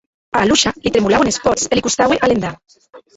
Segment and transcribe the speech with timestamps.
[0.35, 2.51] A Aliosha li tremolauen es pòts e li costaue alendar.